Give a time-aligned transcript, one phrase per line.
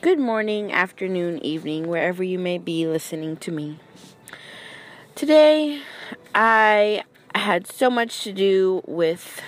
[0.00, 3.80] Good morning, afternoon, evening, wherever you may be listening to me.
[5.16, 5.82] Today,
[6.32, 7.02] I
[7.34, 9.42] had so much to do with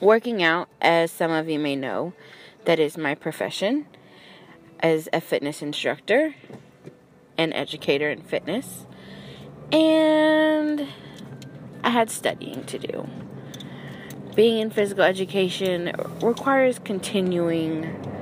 [0.00, 2.14] working out, as some of you may know.
[2.64, 3.86] That is my profession
[4.80, 6.34] as a fitness instructor
[7.38, 8.86] and educator in fitness.
[9.70, 10.88] And
[11.84, 13.08] I had studying to do.
[14.34, 18.13] Being in physical education requires continuing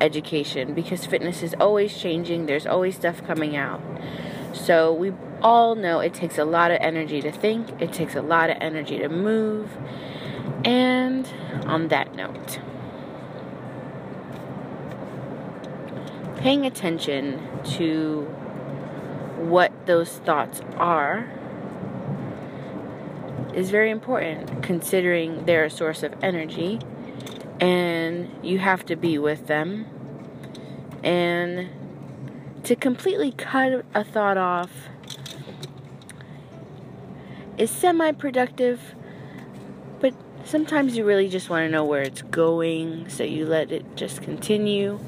[0.00, 3.80] education because fitness is always changing, there's always stuff coming out.
[4.52, 5.12] So we
[5.42, 8.56] all know it takes a lot of energy to think, it takes a lot of
[8.60, 9.70] energy to move.
[10.64, 11.28] And
[11.66, 12.58] on that note,
[16.38, 18.22] paying attention to
[19.36, 21.30] what those thoughts are
[23.54, 26.78] is very important considering they're a source of energy
[27.60, 29.86] and you have to be with them.
[31.02, 31.68] And
[32.64, 34.70] to completely cut a thought off
[37.56, 38.94] is semi productive,
[40.00, 43.96] but sometimes you really just want to know where it's going, so you let it
[43.96, 44.98] just continue.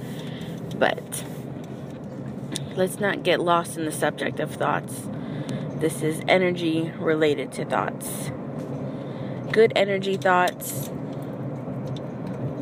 [0.76, 1.24] But
[2.76, 5.08] let's not get lost in the subject of thoughts.
[5.76, 8.30] This is energy related to thoughts.
[9.52, 10.90] Good energy thoughts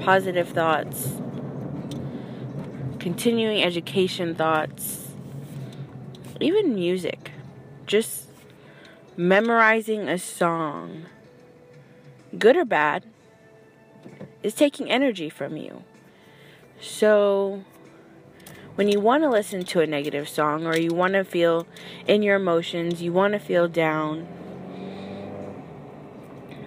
[0.08, 1.12] positive thoughts,
[2.98, 5.08] continuing education thoughts,
[6.40, 7.32] even music.
[7.86, 8.30] Just
[9.18, 11.04] memorizing a song,
[12.38, 13.04] good or bad,
[14.42, 15.82] is taking energy from you.
[16.80, 17.62] So,
[18.76, 21.66] when you want to listen to a negative song or you want to feel
[22.06, 24.26] in your emotions, you want to feel down,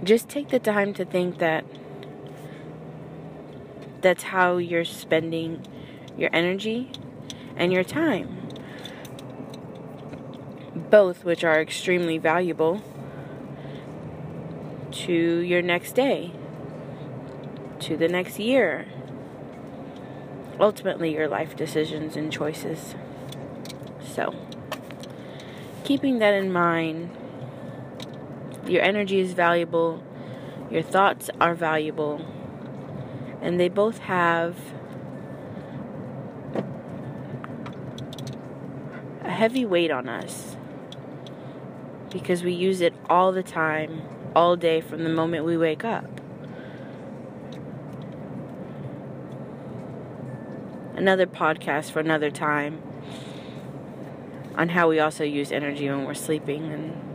[0.04, 1.66] just take the time to think that
[4.02, 5.66] that's how you're spending
[6.18, 6.92] your energy
[7.56, 8.50] and your time.
[10.76, 12.82] Both, which are extremely valuable
[14.92, 16.32] to your next day,
[17.80, 18.88] to the next year,
[20.60, 22.96] ultimately, your life decisions and choices.
[24.06, 24.36] So,
[25.84, 27.10] keeping that in mind,
[28.68, 30.04] your energy is valuable,
[30.70, 32.26] your thoughts are valuable
[33.42, 34.56] and they both have
[39.24, 40.56] a heavy weight on us
[42.12, 44.02] because we use it all the time,
[44.36, 46.06] all day from the moment we wake up.
[50.96, 52.82] Another podcast for another time
[54.56, 57.12] on how we also use energy when we're sleeping and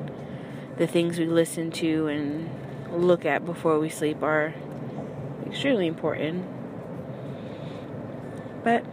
[0.78, 2.50] the things we listen to and
[2.92, 4.54] look at before we sleep are
[5.44, 6.44] extremely important.
[8.64, 8.84] But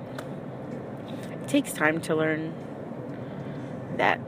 [1.32, 2.54] it takes time to learn
[3.98, 4.20] that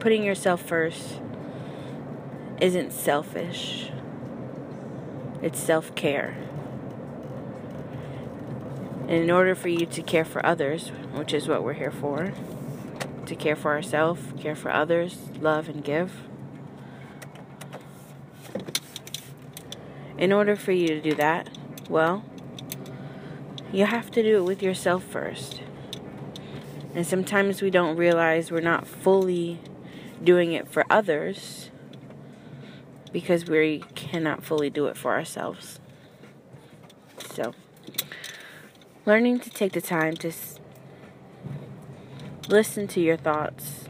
[0.00, 1.20] putting yourself first
[2.60, 3.90] isn't selfish,
[5.42, 6.36] it's self care.
[9.02, 12.32] And in order for you to care for others, which is what we're here for,
[13.26, 16.12] to care for ourselves, care for others, love, and give
[20.16, 21.48] In order for you to do that,
[21.88, 22.24] well,
[23.72, 25.60] you have to do it with yourself first.
[26.94, 29.60] And sometimes we don't realize we're not fully
[30.22, 31.70] doing it for others
[33.12, 35.80] because we cannot fully do it for ourselves.
[37.18, 37.52] So,
[39.06, 40.60] learning to take the time to s-
[42.48, 43.84] listen to your thoughts,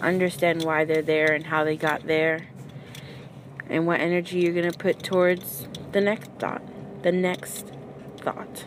[0.00, 2.48] understand why they're there and how they got there,
[3.70, 6.62] and what energy you're going to put towards the next thought.
[7.02, 7.72] The next
[8.18, 8.64] thought.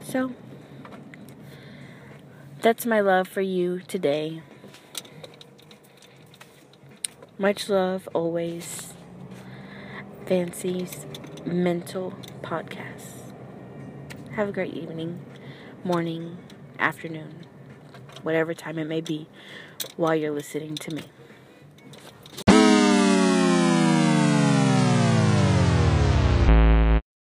[0.00, 0.32] So,
[2.60, 4.42] that's my love for you today.
[7.36, 8.94] Much love always.
[10.26, 11.06] Fancy's
[11.44, 13.32] Mental Podcast.
[14.32, 15.20] Have a great evening,
[15.82, 16.38] morning,
[16.78, 17.44] afternoon,
[18.22, 19.26] whatever time it may be
[19.96, 21.02] while you're listening to me.